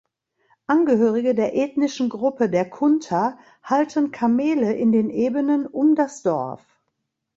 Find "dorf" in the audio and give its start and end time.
6.23-6.65